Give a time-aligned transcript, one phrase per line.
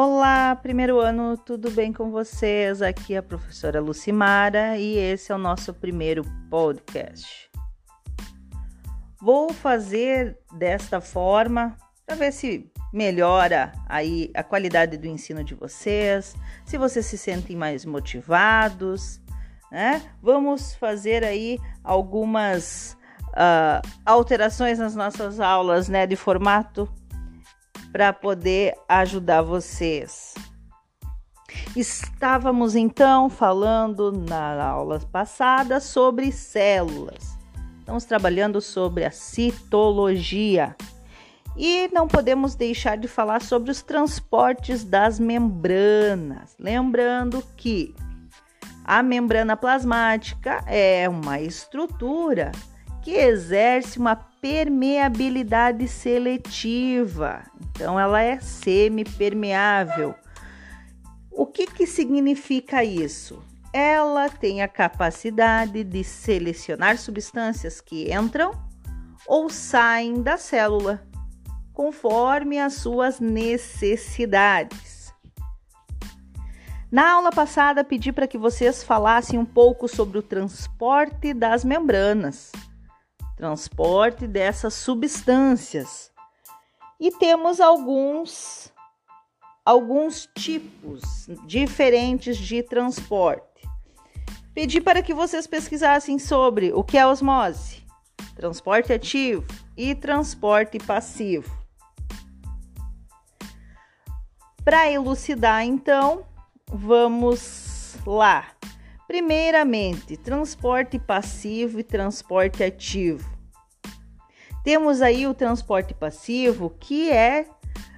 [0.00, 2.80] Olá, primeiro ano, tudo bem com vocês?
[2.80, 7.50] Aqui é a professora Lucimara e esse é o nosso primeiro podcast.
[9.20, 16.36] Vou fazer desta forma para ver se melhora aí a qualidade do ensino de vocês,
[16.64, 19.20] se vocês se sentem mais motivados,
[19.68, 20.00] né?
[20.22, 22.96] Vamos fazer aí algumas
[23.30, 26.88] uh, alterações nas nossas aulas, né, de formato
[27.92, 30.34] para poder ajudar vocês.
[31.74, 37.38] Estávamos então falando na aula passada sobre células.
[37.78, 40.76] Estamos trabalhando sobre a citologia.
[41.56, 46.54] E não podemos deixar de falar sobre os transportes das membranas.
[46.58, 47.94] Lembrando que
[48.84, 52.52] a membrana plasmática é uma estrutura
[53.02, 57.42] que exerce uma permeabilidade seletiva.
[57.70, 60.14] Então, ela é semipermeável.
[61.30, 63.42] O que, que significa isso?
[63.72, 68.52] Ela tem a capacidade de selecionar substâncias que entram
[69.26, 71.02] ou saem da célula,
[71.72, 75.12] conforme as suas necessidades.
[76.90, 82.50] Na aula passada, pedi para que vocês falassem um pouco sobre o transporte das membranas
[83.38, 86.10] transporte dessas substâncias.
[86.98, 88.72] E temos alguns
[89.64, 93.68] alguns tipos diferentes de transporte.
[94.54, 97.86] Pedi para que vocês pesquisassem sobre o que é osmose,
[98.34, 101.56] transporte ativo e transporte passivo.
[104.64, 106.26] Para elucidar, então,
[106.66, 108.57] vamos lá.
[109.08, 113.26] Primeiramente, transporte passivo e transporte ativo.
[114.62, 117.48] Temos aí o transporte passivo, que é,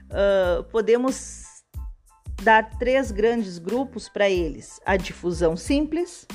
[0.06, 1.64] uh, podemos
[2.44, 6.28] dar três grandes grupos para eles: a difusão simples,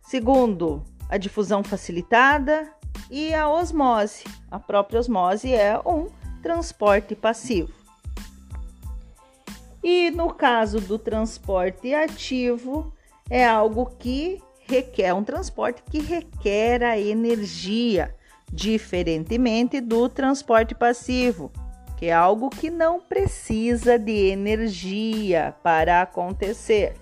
[0.00, 2.72] segundo, a difusão facilitada
[3.10, 4.24] e a osmose.
[4.50, 6.08] A própria osmose é um
[6.40, 7.74] transporte passivo.
[9.82, 12.93] E no caso do transporte ativo,
[13.30, 18.14] é algo que requer um transporte que requer a energia,
[18.52, 21.52] diferentemente do transporte passivo,
[21.96, 26.94] que é algo que não precisa de energia para acontecer.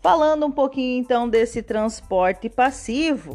[0.00, 3.34] Falando um pouquinho então desse transporte passivo,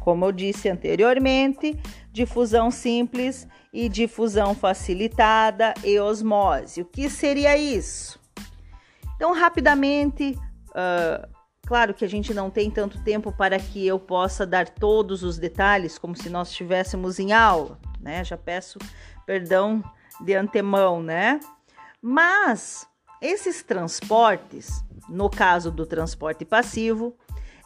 [0.00, 1.78] como eu disse anteriormente,
[2.12, 6.82] difusão simples e difusão facilitada e osmose.
[6.82, 8.20] O que seria isso?
[9.16, 10.38] Então, rapidamente,
[10.70, 11.28] uh,
[11.66, 15.38] claro que a gente não tem tanto tempo para que eu possa dar todos os
[15.38, 18.22] detalhes, como se nós estivéssemos em aula, né?
[18.24, 18.78] Já peço
[19.24, 19.82] perdão
[20.20, 21.40] de antemão, né?
[22.00, 22.86] Mas
[23.20, 27.16] esses transportes, no caso do transporte passivo,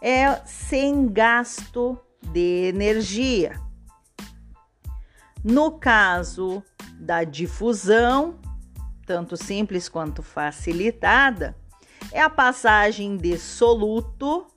[0.03, 3.66] é sem gasto de energia.
[5.49, 6.61] No caso
[6.99, 8.35] da difusão,
[9.07, 11.55] tanto simples quanto facilitada,
[12.11, 14.49] é a passagem de soluto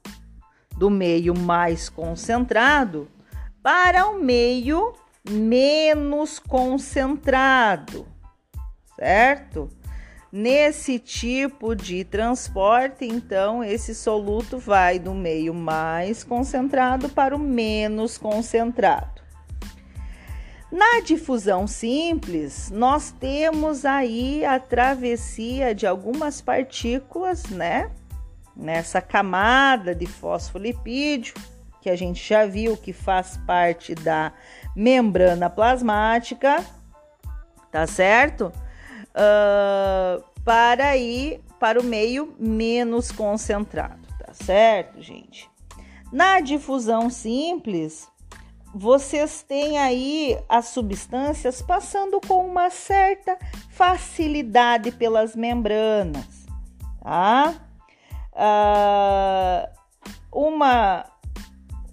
[0.76, 3.08] do meio mais concentrado
[3.62, 4.94] para o meio
[5.30, 8.08] menos concentrado,
[8.96, 9.70] certo?
[10.32, 18.18] Nesse tipo de transporte, então, esse soluto vai do meio mais concentrado para o menos
[18.18, 19.29] concentrado.
[20.72, 27.90] Na difusão simples, nós temos aí a travessia de algumas partículas, né?
[28.56, 31.34] Nessa camada de fosfolipídio,
[31.82, 34.32] que a gente já viu que faz parte da
[34.76, 36.64] membrana plasmática,
[37.72, 38.54] tá certo?
[39.10, 45.50] Uh, para ir para o meio menos concentrado, tá certo, gente?
[46.12, 48.08] Na difusão simples,
[48.74, 53.38] vocês têm aí as substâncias passando com uma certa
[53.70, 56.46] facilidade pelas membranas,
[57.02, 57.56] tá?
[58.34, 59.70] Ah,
[60.32, 61.06] uma,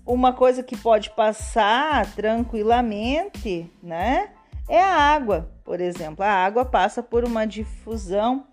[0.04, 4.30] uma coisa que pode passar tranquilamente, né?
[4.68, 6.24] É a água, por exemplo.
[6.24, 8.46] A água passa por uma difusão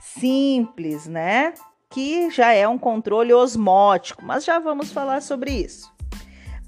[0.00, 1.54] simples, né?
[1.88, 5.90] Que já é um controle osmótico, mas já vamos falar sobre isso.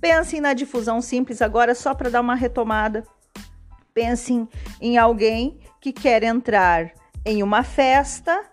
[0.03, 3.05] Pensem na difusão simples agora, só para dar uma retomada.
[3.95, 4.49] Pensem
[4.81, 6.93] em alguém que quer entrar
[7.25, 8.45] em uma festa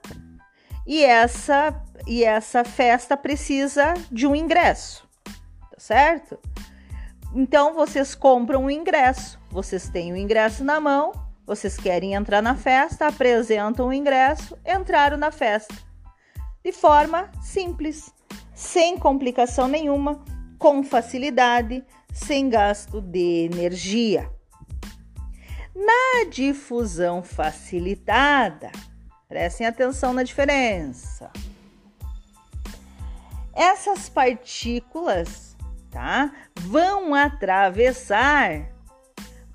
[0.85, 1.73] e essa
[2.05, 6.37] e essa festa precisa de um ingresso, tá certo?
[7.33, 11.11] Então vocês compram o ingresso, vocês têm o ingresso na mão,
[11.47, 15.73] Vocês querem entrar na festa, apresentam o ingresso, entraram na festa.
[16.63, 18.13] De forma simples,
[18.53, 20.23] sem complicação nenhuma,
[20.59, 21.83] com facilidade,
[22.13, 24.29] sem gasto de energia.
[25.73, 28.69] Na difusão facilitada,
[29.29, 31.31] prestem atenção na diferença.
[33.53, 35.55] Essas partículas,
[35.89, 38.69] tá, vão atravessar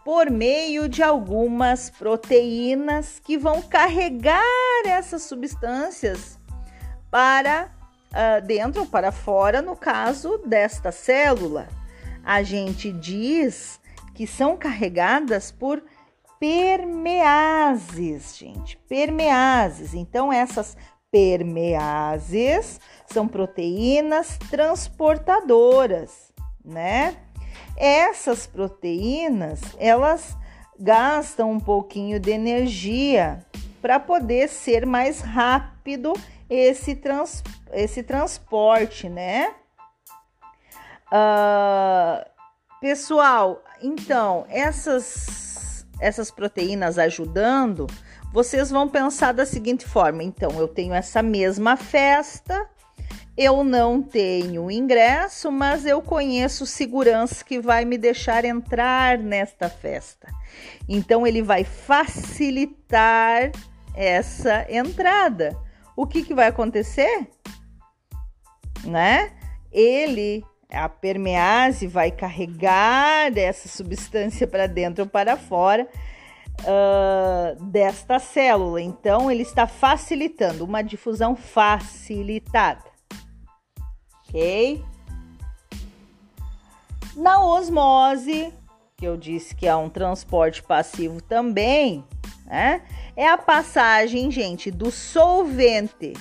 [0.03, 4.43] por meio de algumas proteínas que vão carregar
[4.85, 6.39] essas substâncias
[7.11, 7.71] para
[8.15, 11.69] uh, dentro ou para fora, no caso desta célula.
[12.25, 13.81] A gente diz
[14.15, 15.83] que são carregadas por
[16.39, 19.95] permeases, gente, permeases.
[19.95, 20.77] Então, essas
[21.11, 26.33] permeases são proteínas transportadoras,
[26.65, 27.17] né?
[27.77, 30.37] Essas proteínas, elas
[30.79, 33.45] gastam um pouquinho de energia
[33.81, 36.15] para poder ser mais rápido
[36.49, 37.43] esse, trans,
[37.73, 39.55] esse transporte, né?
[41.07, 42.25] Uh,
[42.81, 47.87] pessoal, então, essas, essas proteínas ajudando,
[48.33, 52.69] vocês vão pensar da seguinte forma: então, eu tenho essa mesma festa,
[53.37, 60.29] eu não tenho ingresso, mas eu conheço segurança que vai me deixar entrar nesta festa.
[60.89, 63.51] Então ele vai facilitar
[63.95, 65.57] essa entrada.
[65.97, 67.29] O que, que vai acontecer?
[68.85, 69.33] Né?
[69.73, 75.89] Ele, a permease, vai carregar essa substância para dentro ou para fora
[76.61, 78.81] uh, desta célula.
[78.81, 82.95] Então ele está facilitando uma difusão facilitada
[84.35, 84.85] ok?
[87.17, 88.53] Na osmose,
[88.97, 92.05] que eu disse que é um transporte passivo também,
[92.45, 92.83] né?
[93.17, 96.13] É a passagem, gente, do solvente.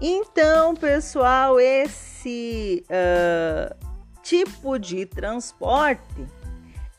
[0.00, 3.74] Então, pessoal, esse uh,
[4.20, 6.26] tipo de transporte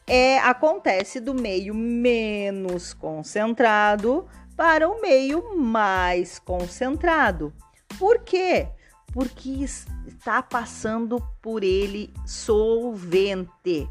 [0.07, 4.25] é acontece do meio menos concentrado
[4.55, 7.53] para o meio mais concentrado.
[7.99, 8.67] Por quê?
[9.11, 9.65] Porque
[10.07, 13.89] está passando por ele solvente.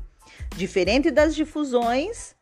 [0.56, 2.34] Diferente das difusões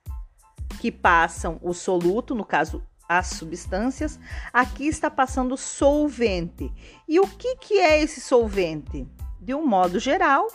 [0.81, 4.21] que passam o soluto, no caso as substâncias,
[4.53, 6.73] aqui está passando solvente.
[7.09, 9.05] E o que, que é esse solvente?
[9.41, 10.47] De um modo geral,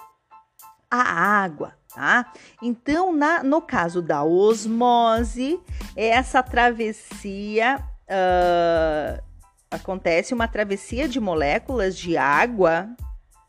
[0.89, 2.31] a água, tá?
[2.61, 5.59] Então, na, no caso da osmose,
[5.97, 9.21] essa travessia uh,
[9.69, 12.89] acontece uma travessia de moléculas de água,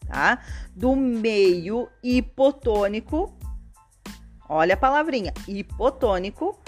[0.07, 0.43] tá?
[0.75, 3.33] Do meio hipotônico,
[4.49, 6.59] olha a palavrinha, hipotônico,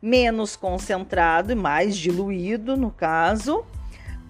[0.00, 3.64] menos concentrado e mais diluído, no caso,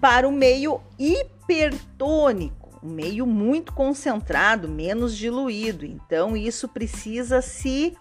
[0.01, 5.85] para o meio hipertônico, um meio muito concentrado, menos diluído.
[5.85, 7.95] Então, isso precisa se,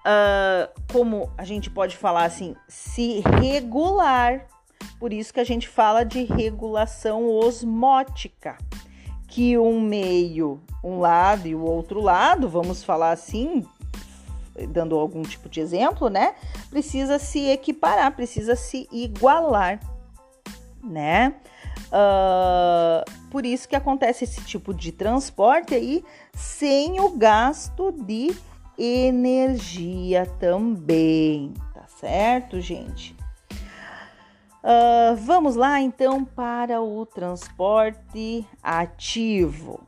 [0.00, 4.46] uh, como a gente pode falar assim, se regular
[4.98, 8.56] por isso que a gente fala de regulação osmótica,
[9.28, 13.66] que um meio, um lado e o outro lado, vamos falar assim,
[14.68, 16.34] dando algum tipo de exemplo, né?
[16.70, 19.80] Precisa se equiparar, precisa se igualar,
[20.82, 21.34] né?
[21.88, 28.34] Uh, por isso que acontece esse tipo de transporte aí sem o gasto de
[28.78, 33.16] energia também, tá certo, gente?
[34.64, 39.86] Uh, vamos lá então para o transporte ativo.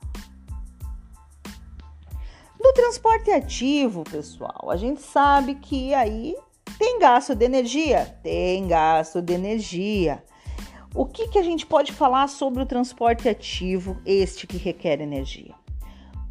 [2.66, 6.36] No transporte ativo, pessoal, a gente sabe que aí
[6.76, 10.20] tem gasto de energia, tem gasto de energia.
[10.92, 15.54] O que, que a gente pode falar sobre o transporte ativo, este que requer energia?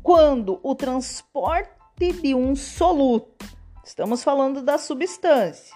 [0.03, 3.45] Quando o transporte de um soluto,
[3.81, 5.73] estamos falando da substância,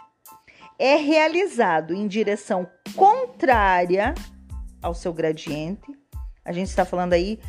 [0.78, 4.14] é realizado em direção contrária
[4.82, 5.98] ao seu gradiente.
[6.44, 7.40] A gente está falando aí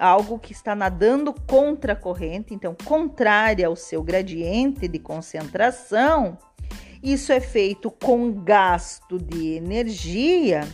[0.00, 6.38] algo que está nadando contra a corrente, então contrária ao seu gradiente de concentração.
[7.02, 10.66] Isso é feito com gasto de energia.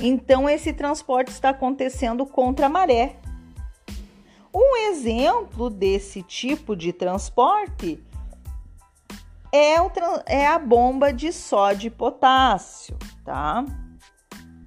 [0.00, 3.16] Então esse transporte está acontecendo contra a maré.
[4.54, 8.02] Um exemplo desse tipo de transporte
[9.50, 9.90] é, o,
[10.26, 13.64] é a bomba de sódio e potássio, tá?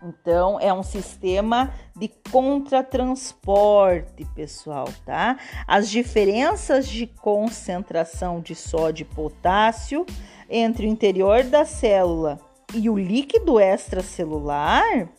[0.03, 5.37] Então, é um sistema de contratransporte, pessoal, tá?
[5.65, 10.05] As diferenças de concentração de sódio e potássio
[10.49, 12.39] entre o interior da célula
[12.73, 15.09] e o líquido extracelular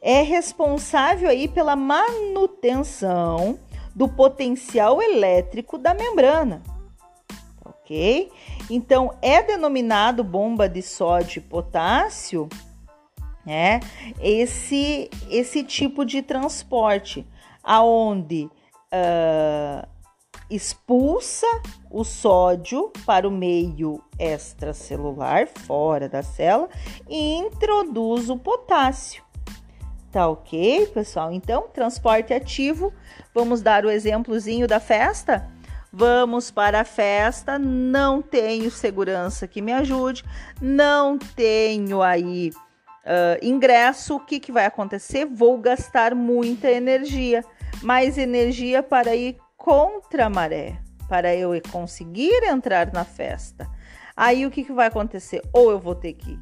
[0.00, 3.58] é responsável aí pela manutenção
[3.94, 6.62] do potencial elétrico da membrana.
[7.64, 8.30] Ok?
[8.70, 12.48] Então, é denominado bomba de sódio e potássio
[13.44, 13.80] né?
[14.20, 17.26] Esse, esse tipo de transporte,
[17.62, 18.48] aonde
[18.92, 19.86] uh,
[20.50, 21.46] expulsa
[21.90, 26.68] o sódio para o meio extracelular, fora da célula,
[27.08, 29.24] e introduz o potássio.
[30.10, 31.32] Tá ok, pessoal?
[31.32, 32.92] Então, transporte ativo.
[33.34, 35.50] Vamos dar o exemplozinho da festa?
[35.92, 37.58] Vamos para a festa.
[37.58, 40.24] Não tenho segurança que me ajude,
[40.60, 42.52] não tenho aí
[43.04, 45.24] uh, ingresso, o que, que vai acontecer?
[45.24, 47.44] Vou gastar muita energia,
[47.82, 53.68] mais energia para ir contra a maré, para eu conseguir entrar na festa.
[54.16, 55.42] Aí o que, que vai acontecer?
[55.52, 56.38] Ou eu vou ter que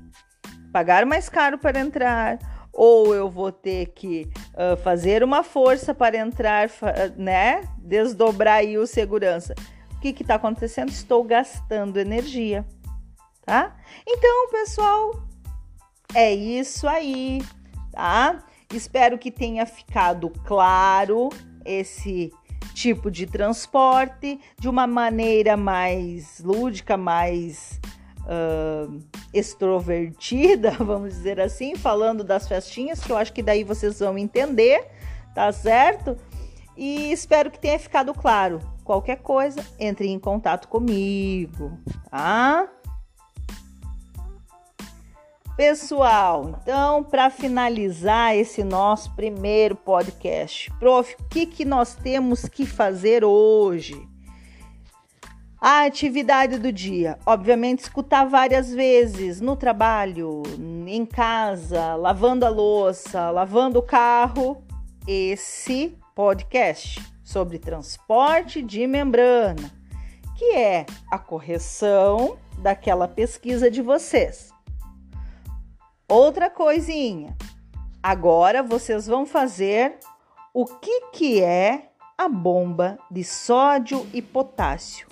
[0.73, 2.39] pagar mais caro para entrar,
[2.73, 6.71] ou eu vou ter que uh, fazer uma força para entrar,
[7.17, 7.63] né?
[7.79, 9.55] Desdobrar aí o segurança.
[9.95, 10.89] O que está acontecendo?
[10.89, 12.67] Estou gastando energia,
[13.45, 13.77] tá?
[14.07, 15.13] Então, pessoal,
[16.15, 17.43] é isso aí,
[17.91, 18.45] tá?
[18.73, 21.29] Espero que tenha ficado claro
[21.65, 22.33] esse
[22.75, 27.81] tipo de transporte de uma maneira mais lúdica, mais
[28.23, 28.99] uh,
[29.33, 34.87] extrovertida, vamos dizer assim, falando das festinhas, que eu acho que daí vocês vão entender,
[35.35, 36.17] tá certo?
[36.77, 38.61] E espero que tenha ficado claro.
[38.85, 41.79] Qualquer coisa, entre em contato comigo,
[42.11, 42.69] tá?
[45.57, 52.65] Pessoal, então, para finalizar esse nosso primeiro podcast, prof, o que, que nós temos que
[52.65, 54.09] fazer hoje?
[55.61, 60.43] A atividade do dia, obviamente, escutar várias vezes no trabalho,
[60.87, 64.65] em casa, lavando a louça, lavando o carro,
[65.07, 69.71] esse podcast sobre transporte de membrana,
[70.35, 74.52] que é a correção daquela pesquisa de vocês.
[76.13, 77.35] Outra coisinha.
[78.03, 79.99] Agora vocês vão fazer
[80.53, 81.89] o que, que é
[82.19, 85.09] a bomba de sódio e potássio.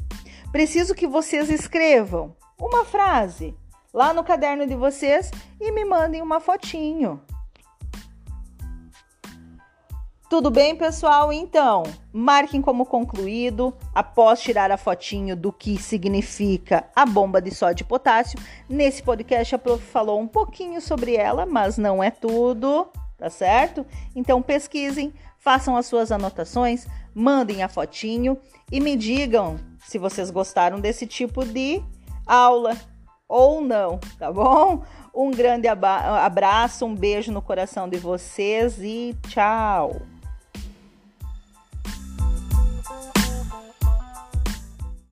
[0.53, 3.57] Preciso que vocês escrevam uma frase
[3.95, 7.23] lá no caderno de vocês e me mandem uma fotinho.
[10.31, 11.33] Tudo bem, pessoal?
[11.33, 11.83] Então,
[12.13, 17.87] marquem como concluído após tirar a fotinho do que significa a bomba de sódio e
[17.87, 18.39] potássio.
[18.69, 22.87] Nesse podcast a prof falou um pouquinho sobre ela, mas não é tudo,
[23.19, 23.85] tá certo?
[24.15, 28.39] Então pesquisem, façam as suas anotações, mandem a fotinho
[28.71, 31.83] e me digam se vocês gostaram desse tipo de
[32.25, 32.77] aula
[33.29, 34.85] ou não, tá bom?
[35.13, 40.01] Um grande abraço, um beijo no coração de vocês e tchau!